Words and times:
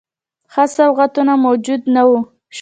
ښه 0.53 0.63
سوغاتونه 0.75 1.33
موجود 1.45 1.81
نه 1.95 2.03
وه. 2.07 2.19